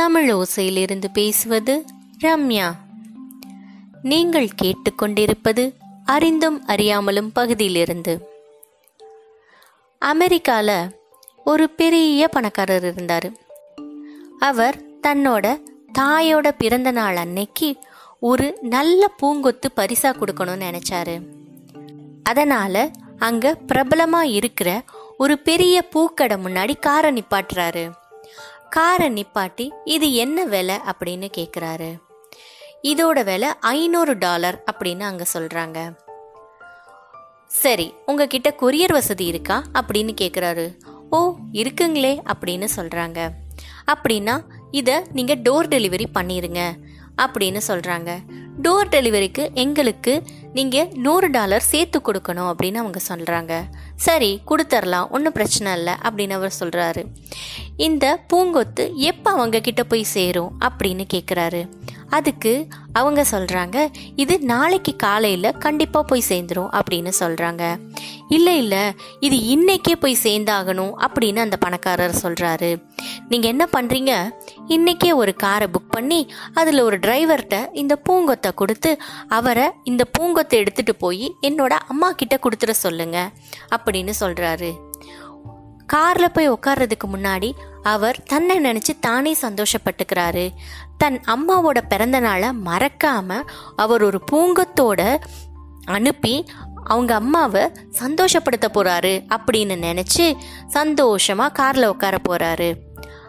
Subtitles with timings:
[0.00, 1.84] தமிழ் ஓசையிலிருந்து பேசுவது
[2.24, 2.72] ரம்யா.
[4.02, 5.72] நீங்கள் கேட்டுக்கொண்டிருப்பது
[6.04, 8.28] அறிந்தும் அறியாமலும் பகுதியிலிருந்து.
[10.04, 10.90] அமெரிக்கால
[11.44, 13.32] ஒரு பெரிய பணக்காரர் இருந்தார்.
[14.38, 15.60] அவர் தன்னோட
[15.98, 17.76] தாயோட பிறந்த நாள் அன்னைக்கு
[18.20, 21.20] ஒரு நல்ல பூங்கொத்து பரிசா கொடுக்கணும்னு நினைச்சாரு.
[22.22, 24.82] அதனால அங்க பிரபலமா இருக்கிற
[25.18, 27.90] ஒரு பெரிய பூக்கடை முன்னாடி காரை நிப்பாட்டுறாரு.
[28.74, 31.90] காரை நிப்பாட்டி இது என்ன விலை அப்படின்னு கேட்குறாரு
[32.82, 35.78] இதோட விலை ஐநூறு டாலர் அப்படின்னு அங்கே சொல்கிறாங்க
[37.56, 40.66] சரி உங்ககிட்ட கொரியர் வசதி இருக்கா அப்படின்னு கேட்குறாரு
[41.10, 41.20] ஓ
[41.52, 43.18] இருக்குங்களே அப்படின்னு சொல்கிறாங்க
[43.86, 44.34] அப்படின்னா
[44.70, 46.62] இதை நீங்கள் டோர் டெலிவரி பண்ணிடுங்க
[47.22, 48.10] அப்படின்னு சொல்கிறாங்க
[48.62, 50.12] டோர் டெலிவரிக்கு எங்களுக்கு
[50.54, 53.54] நீங்கள் நூறு டாலர் சேர்த்து கொடுக்கணும் அப்படின்னு அவங்க சொல்கிறாங்க
[53.96, 57.02] சரி கொடுத்துர்லாம் ஒன்றும் பிரச்சனை இல்லை அப்படின்னு அவர் சொல்கிறாரு
[57.78, 61.62] இந்த பூங்கொத்து எப்போ அவங்க கிட்ட போய் சேரும் அப்படின்னு கேட்குறாரு
[62.14, 62.52] அதுக்கு
[62.92, 63.76] அவங்க சொல்கிறாங்க
[64.16, 67.62] இது நாளைக்கு காலையில் கண்டிப்பாக போய் சேர்ந்துடும் அப்படின்னு சொல்கிறாங்க
[68.28, 68.82] இல்லை இல்லை
[69.20, 72.70] இது இன்னைக்கே போய் சேர்ந்தாகணும் அப்படின்னு அந்த பணக்காரர் சொல்கிறாரு
[73.28, 74.12] நீங்கள் என்ன பண்ணுறீங்க
[74.68, 76.20] இன்னைக்கே ஒரு காரை புக் பண்ணி
[76.54, 78.92] அதில் ஒரு டிரைவர்கிட்ட இந்த பூங்கொத்தை கொடுத்து
[79.28, 83.18] அவரை இந்த பூங்கொத்தை எடுத்துகிட்டு போய் என்னோட அம்மா கிட்ட கொடுத்துட சொல்லுங்க
[83.70, 84.72] அப்படின்னு சொல்கிறாரு
[85.86, 87.48] காரில் போய் உட்கார்றதுக்கு முன்னாடி
[87.84, 90.50] அவர் தன்னை நினைச்சு தானே சந்தோஷப்பட்டுக்கிறாரு.
[90.98, 93.40] தன் அம்மாவோட பிறந்த நாளை மறக்காம
[93.76, 95.16] அவர் ஒரு பூங்கத்தோட
[95.84, 96.44] அனுப்பி
[96.84, 97.62] அவங்க அம்மாவை
[98.00, 100.36] சந்தோஷப்படுத்த போறாரு அப்படின்னு நினைச்சு
[100.72, 102.74] சந்தோஷமா கார்ல உட்கார போறாரு.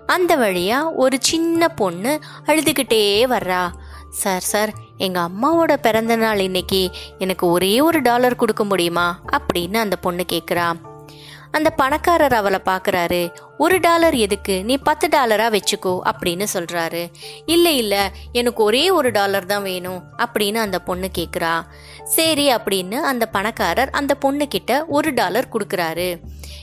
[0.06, 3.64] அந்த வழியா ஒரு சின்ன பொண்ணு அழுதுகிட்டே வர்றா.
[4.10, 9.20] சார் சார் எங்க அம்மாவோட பிறந்த நாள் இன்னைக்கு எனக்கு ஒரே ஒரு டாலர் கொடுக்க முடியுமா?
[9.32, 10.85] அப்படின்னு அந்த பொண்ணு கேட்குறா
[11.56, 13.34] அந்த பணக்காரர் அவளை பார்க்குறாரு.
[13.58, 14.64] ஒரு டாலர் எதுக்கு?
[14.64, 17.02] நீ பத்து டாலரா வச்சுக்கோ அப்படின்னு சொல்றாரு.
[17.46, 18.12] இல்ல இல்ல.
[18.32, 21.54] எனக்கு ஒரே ஒரு டாலர் தான் வேணும் அப்படின்னு அந்த பொண்ணு கேக்குறா.
[22.04, 26.10] சரி அப்படின்னு அந்த பணக்காரர் அந்த பொண்ணு கிட்ட ஒரு டாலர் கொடுக்குறாரு.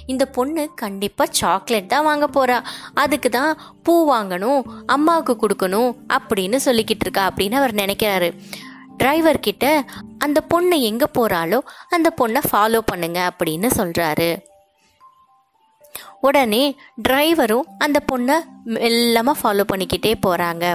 [0.07, 2.59] இந்த பொண்ணு கண்டிப்பா சாக்லேட் தான் வாங்க போறா.
[2.95, 3.53] அதுக்கு தான்
[3.83, 8.31] பூ வாங்கணும் அம்மாவுக்கு கொடுக்கணும் அப்படின்னு சொல்லிக்கிட்டு இருக்கா அப்படின்னு அவர் நினைக்கிறாரு.
[8.97, 9.85] டிரைவர் கிட்ட
[10.19, 11.59] அந்த பொண்ணு எங்க போறாளோ
[11.89, 14.31] அந்த பொண்ணை ஃபாலோ பண்ணுங்க அப்படின்னு சொல்றாரு.
[16.23, 16.65] உடனே
[17.09, 18.37] டிரைவரும் அந்த பொண்ணை
[18.75, 20.67] மெல்லமாக ஃபாலோ பண்ணிக்கிட்டே போகிறாங்க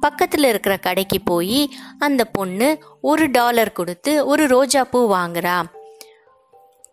[0.00, 1.60] பக்கத்தில் இருக்கிற கடைக்கு போய்
[1.98, 2.68] அந்த பொண்ணு
[3.00, 5.58] ஒரு டாலர் கொடுத்து ஒரு ரோஜா பூ வாங்குறா.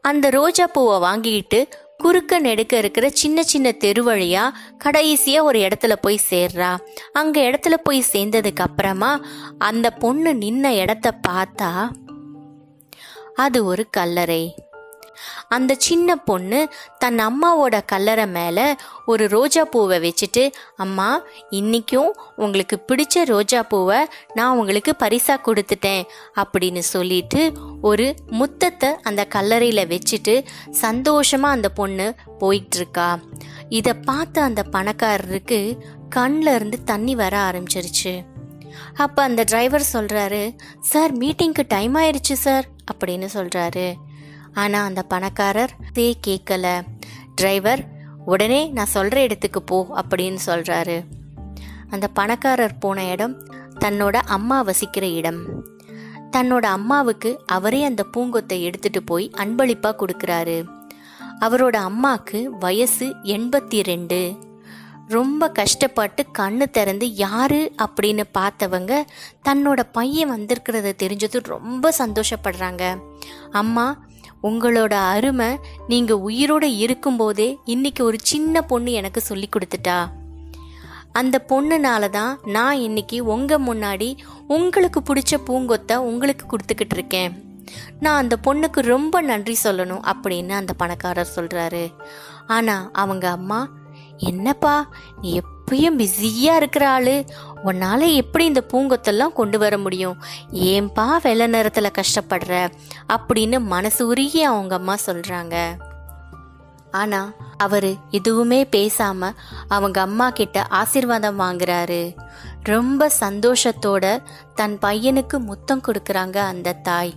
[0.02, 1.60] அந்த ரோஜா பூவை வாங்கிட்டு
[1.98, 4.44] குறுக்க நெடுக்க இருக்கிற சின்ன சின்ன தெரு வழியா
[4.84, 6.72] கடைசியா ஒரு இடத்துல போய் சேர்றா.
[7.14, 9.12] அங்க இடத்துல போய் சேர்ந்ததுக்கு அப்புறமா
[9.60, 11.72] அந்த பொண்ணு நின்ன இடத்த பார்த்தா
[13.36, 14.44] அது ஒரு கல்லறை.
[15.48, 23.26] அந்த சின்ன பொண்ணு தன் அம்மாவோட கல்லறை மேலே ஒரு ரோஜா பூவை வச்சுட்டு அம்மா இன்னைக்கும் உங்களுக்கு பிடிச்ச
[23.26, 26.04] ரோஜா பூவை நான் உங்களுக்கு பரிசாக கொடுத்துட்டேன்
[26.36, 27.52] அப்படின்னு சொல்லிட்டு
[27.82, 33.22] ஒரு முத்தத்தை அந்த கல்லறையில் வச்சுட்டு சந்தோஷமாக அந்த பொண்ணு போயிட்டுருக்கா
[33.70, 35.78] இதை பார்த்த அந்த பணக்காரருக்கு
[36.10, 38.26] கண்ணில் இருந்து தண்ணி வர ஆரம்பிச்சிருச்சு.
[38.96, 43.94] அப்போ அந்த டிரைவர் சொல்கிறாரு சார் மீட்டிங்க்கு டைம் ஆயிடுச்சு சார் அப்படின்னு சொல்கிறாரு
[44.54, 46.82] ஆனால் அந்த பணக்காரர் தே கேட்கல
[47.36, 47.86] டிரைவர்
[48.26, 51.06] உடனே நான் சொல்கிற இடத்துக்கு போ அப்படின்னு சொல்கிறாரு
[51.90, 55.66] அந்த பணக்காரர் போன இடம் தன்னோட அம்மா வசிக்கிற இடம்.
[56.32, 60.66] தன்னோட அம்மாவுக்கு அவரே அந்த பூங்கொத்தை எடுத்துட்டு போய் அன்பளிப்பாக கொடுக்குறாரு.
[61.40, 64.36] அவரோட அம்மாக்கு வயசு எண்பத்தி ரெண்டு
[65.08, 67.72] ரொம்ப கஷ்டப்பட்டு கண்ணு திறந்து யாரு?
[67.78, 69.02] அப்படின்னு பார்த்தவங்க
[69.50, 73.02] தன்னோட பையன் வந்திருக்கிறத தெரிஞ்சது ரொம்ப சந்தோஷப்படுறாங்க.
[73.52, 74.06] அம்மா
[74.44, 80.00] உங்களோட அருமை நீங்க உயிரோட இருக்கும்போதே இன்னைக்கு ஒரு சின்ன பொண்ணு எனக்கு சொல்லி கொடுத்துட்டா.
[81.12, 87.32] அந்த பொண்ணுனால தான் நான் இன்னைக்கு உங்க முன்னாடி உங்களுக்கு பிடிச்ச பூங்கொத்தை உங்களுக்கு கொடுத்துக்கிட்டு இருக்கேன்.
[88.00, 91.94] நான் அந்த பொண்ணுக்கு ரொம்ப நன்றி சொல்லணும் அப்படின்னு அந்த பணக்காரர் சொல்றாரு.
[92.48, 93.68] ஆனா அவங்க அம்மா
[94.18, 94.88] என்னப்பா
[95.22, 97.26] நீ எப்பயும் பிஸியா இருக்கிற ஆளு.
[97.66, 100.18] உன்னால எப்படி இந்த பூங்கொத்தெல்லாம் கொண்டு வர முடியும்?
[100.54, 102.72] ஏன்பா வெள்ள நேரத்துல கஷ்டப்படுற?
[103.14, 105.78] அப்படின்னு மனசு உருகி அவங்க அம்மா சொல்றாங்க.
[106.92, 109.32] ஆனா அவரு எதுவுமே பேசாம
[109.68, 112.16] அவங்க அம்மா கிட்ட ஆசீர்வாதம் வாங்குறாரு.
[112.64, 114.22] ரொம்ப சந்தோஷத்தோட
[114.56, 117.14] தன் பையனுக்கு முத்தம் கொடுக்கறாங்க அந்த தாய்.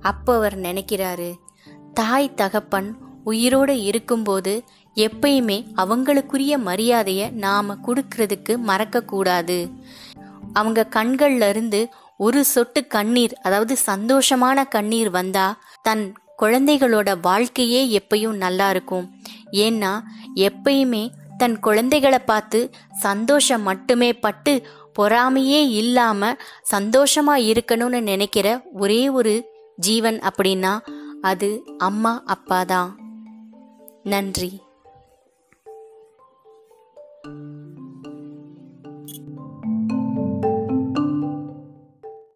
[0.00, 1.34] அப்போ அவர் நினைக்கிறாரு
[1.94, 4.64] தாய் தகப்பன் உயிரோடு இருக்கும்போது
[4.96, 9.68] எப்பயுமே அவங்களுக்குரிய மரியாதைய நாம கொடுக்கறதுக்கு மறக்க கூடாது
[10.52, 16.12] அவங்க கண்கள்ல இருந்து ஒரு சொட்டு கண்ணீர் அதாவது சந்தோஷமான கண்ணீர் வந்தா தன்
[16.42, 19.20] குழந்தைகளோட வாழ்க்கையே எப்பயும் நல்லா இருக்கும்.
[19.50, 20.00] ஏன்னா
[20.34, 21.08] எப்பயுமே
[21.38, 24.66] தன் குழந்தைகளை பார்த்து சந்தோஷம் மட்டுமே பட்டு
[24.98, 26.36] பொறாமையே இல்லாம
[26.70, 30.78] சந்தோஷமா இருக்கணும்னு நினைக்கிற ஒரே ஒரு ஜீவன் அப்படின்னா
[31.20, 32.98] அது அம்மா அப்பா தான்.
[34.02, 34.60] நன்றி.